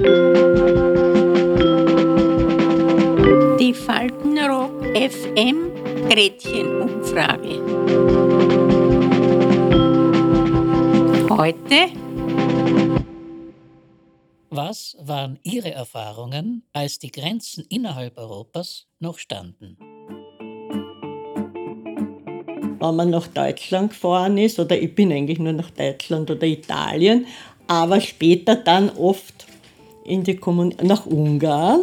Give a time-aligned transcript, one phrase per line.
[0.00, 0.06] Die
[3.74, 5.74] Faltenrock FM
[6.08, 7.60] Gretchenumfrage.
[11.28, 11.92] Heute
[14.48, 19.76] Was waren Ihre Erfahrungen, als die Grenzen innerhalb Europas noch standen?
[22.78, 27.26] Wenn man nach Deutschland gefahren ist, oder ich bin eigentlich nur nach Deutschland oder Italien,
[27.66, 29.49] aber später dann oft
[30.04, 31.80] in die Kommun nach Ungarn,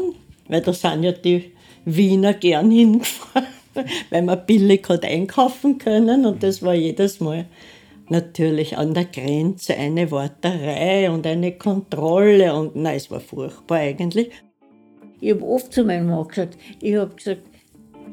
[0.47, 1.51] weil da sind ja die
[1.85, 3.47] Wiener gern hingefahren,
[4.09, 7.45] weil man billig hat einkaufen können und das war jedes Mal
[8.09, 14.31] natürlich an der Grenze eine Warterei und eine Kontrolle und nein, es war furchtbar eigentlich.
[15.19, 17.41] Ich habe oft zu meinem Mann gesagt, ich habe gesagt,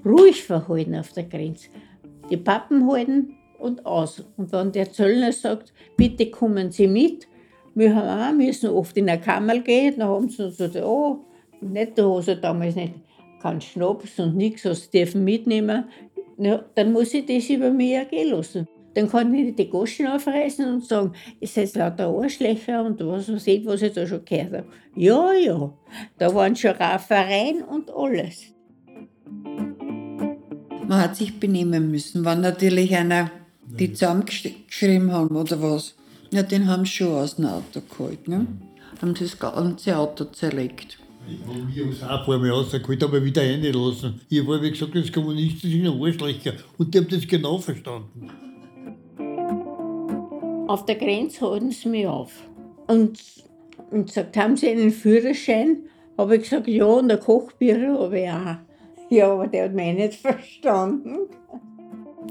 [0.04, 1.68] ruhig verhalten auf der Grenze.
[2.30, 4.24] Die Pappen halten und aus.
[4.36, 7.26] Und wenn der Zöllner sagt, bitte kommen Sie mit,
[7.74, 11.24] wir haben auch müssen oft in eine Kammer gehen, dann haben sie uns gesagt, oh,
[11.60, 12.94] nicht, da hast du damals nicht
[13.40, 15.84] keinen Schnaps und nichts, was dürfen mitnehmen.
[16.38, 18.66] Ja, dann muss ich das über mich ergehen lassen.
[18.94, 23.46] Dann kann ich die Goschen aufreißen und sagen, ihr seid lauter Arschlöcher und was weiß
[23.48, 24.64] ich, was ich da schon gehört habe.
[24.96, 25.72] Ja, ja,
[26.18, 28.54] da waren schon Raffereien und alles.
[30.86, 33.30] Man hat sich benehmen müssen, wenn natürlich einer
[33.66, 35.96] die zusammengeschrieben haben oder was.
[36.34, 38.26] Ja, den haben sie schon aus dem Auto geholt.
[38.26, 38.48] Ne?
[39.00, 40.98] Haben das ganze Auto zerlegt.
[41.28, 44.20] Ich habe mich auch ein paar Mal rausgeholt, aber wieder reingelassen.
[44.28, 46.54] Ich habe wie gesagt, das kommunistische Arschlöcher.
[46.76, 48.30] Und die haben das genau verstanden.
[50.66, 52.32] Auf der Grenze halten sie mich auf.
[52.88, 53.16] Und,
[53.92, 55.84] und gesagt, haben sie einen Führerschein?
[56.18, 58.56] Habe ich gesagt, ja, und ein Kochbüro habe ich auch.
[59.08, 61.28] Ja, aber der hat mich nicht verstanden.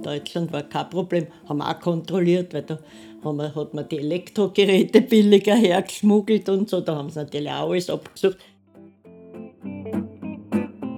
[0.01, 2.79] Deutschland war kein Problem, haben auch kontrolliert, weil da
[3.23, 7.89] haben hat man die Elektrogeräte billiger hergeschmuggelt und so, da haben sie natürlich auch alles
[7.89, 8.37] abgesucht.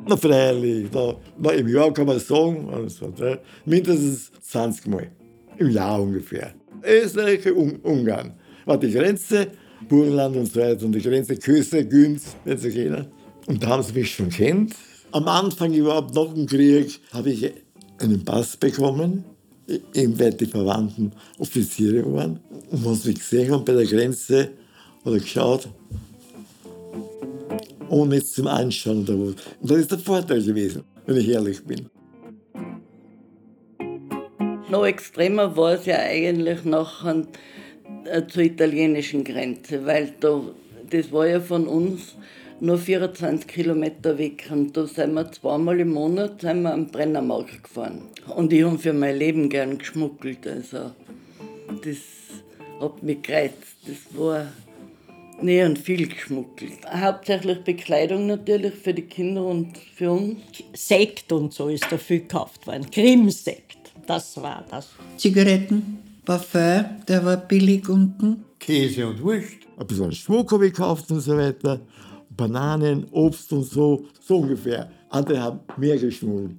[0.08, 5.11] Na freilich, da, na, im Jahr kann man sagen, also, ne, mindestens 20 Mal.
[5.58, 6.54] Im Jahr ungefähr.
[6.84, 8.34] Österreich, Un Ungarn.
[8.66, 9.48] War die Grenze,
[9.88, 13.08] Burgenland und so weiter, und die Grenze Köse, Günz, wenn Sie kennen.
[13.48, 14.76] Und da haben sie mich schon kennt.
[15.11, 17.52] Am Anfang überhaupt nach dem Krieg habe ich
[18.00, 19.23] einen Pass bekommen,
[19.67, 22.39] die Verwandten Offiziere waren.
[22.72, 24.52] Und was ich gesehen habe bei der Grenze,
[25.06, 25.70] oder geschaut,
[27.89, 29.36] ohne es zum Anschauen oder was.
[29.61, 31.89] Und das ist der Vorteil gewesen, wenn ich ehrlich bin.
[34.70, 37.28] Noch extremer war es ja eigentlich nachher
[38.05, 40.42] äh, zur italienischen Grenze, weil da,
[40.89, 42.16] das war ja von uns
[42.60, 44.49] nur 24 Kilometer weg.
[44.52, 48.04] Und da sind wir zweimal im Monat sind wir am Brennermarkt gefahren.
[48.36, 50.48] Und ich habe für mein Leben gern geschmuggelt.
[50.48, 50.92] Also,
[51.83, 51.98] das
[52.80, 53.77] hat mich gereizt.
[53.86, 54.48] Das war
[55.42, 56.80] Nee, und viel geschmuggelt.
[56.89, 60.37] Hauptsächlich Bekleidung natürlich für die Kinder und für uns.
[60.73, 62.89] Sekt und so ist da viel gekauft worden.
[62.89, 63.77] Krimsekt,
[64.08, 64.89] das war das.
[65.17, 68.45] Zigaretten, Parfum, der war billig unten.
[68.60, 69.58] Käse und Wurst.
[69.77, 71.82] Ein bisschen Schmuck habe ich gekauft und so weiter.
[72.36, 74.90] Bananen, Obst und so, so ungefähr.
[75.10, 76.58] Andere haben mehr geschmuggelt.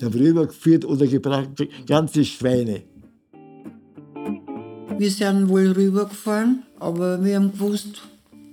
[0.00, 1.48] Die haben rübergeführt oder gebracht
[1.86, 2.82] ganze Schweine.
[4.98, 8.02] Wir sind wohl rübergefahren, aber wir haben gewusst,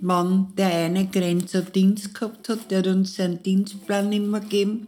[0.02, 4.88] wann der eine Grenzer Dienst gehabt hat, der hat uns seinen Dienstplan immer gegeben.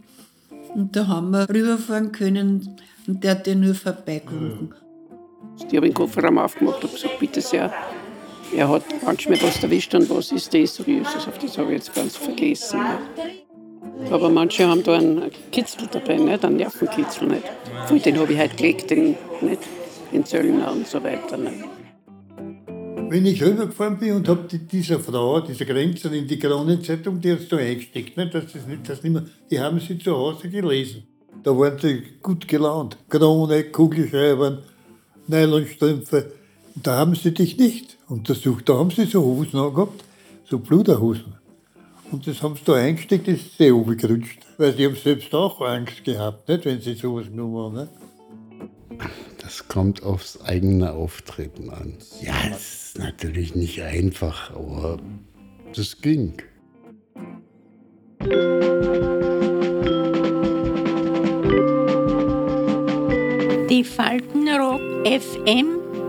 [0.76, 2.78] Und da haben wir rüberfahren können
[3.08, 4.74] und der hat ja nur vorbeigewunken.
[5.58, 7.74] Ich habe den Kofferraum aufgemacht und gesagt, bitte sehr,
[8.56, 10.86] er hat manchmal was erwischt und was ist Jesus,
[11.28, 12.80] auf das habe ich jetzt ganz vergessen.
[14.12, 16.46] Aber manche haben da einen Kitzel dabei, nicht?
[16.46, 17.28] einen Nervenkitzel.
[17.28, 17.44] Nicht?
[17.90, 19.62] Und den habe ich halt gelegt, den, nicht?
[20.12, 21.38] den Zöllner und so weiter.
[21.38, 21.64] Nicht?
[23.10, 27.32] Wenn ich rübergefahren bin und habe die, dieser Frau, dieser Grenzerin, in die Kronenzeitung, die
[27.32, 30.16] hat es da eingesteckt, nicht, dass das nicht, das nicht mehr, die haben sie zu
[30.16, 31.04] Hause gelesen.
[31.44, 32.98] Da waren sie gut gelaunt.
[33.10, 34.60] Krone, Kugelschreiber,
[35.28, 36.34] Nylonstrümpfe.
[36.76, 38.68] Da haben sie dich nicht untersucht.
[38.68, 40.04] Da haben sie so Hosen angehabt,
[40.46, 41.36] so Bluderhosen.
[42.12, 44.40] Und das haben sie da eingesteckt, das ist sehr gerutscht.
[44.58, 47.76] Weil sie haben selbst auch Angst gehabt, nicht, wenn sie sowas genommen haben.
[47.76, 49.10] Nicht?
[49.42, 51.94] Das kommt aufs eigene Auftreten an.
[52.22, 54.98] Ja, es ist natürlich nicht einfach, aber
[55.76, 56.34] das ging.
[63.70, 65.77] Die Faltenrock FM